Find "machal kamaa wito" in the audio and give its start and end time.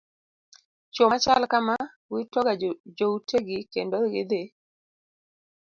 1.11-2.39